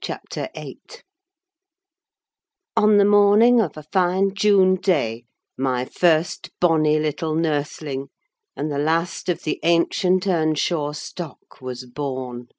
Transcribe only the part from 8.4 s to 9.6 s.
and the last of the